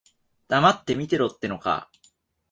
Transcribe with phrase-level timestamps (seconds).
[0.47, 1.91] 黙って見てろってのか。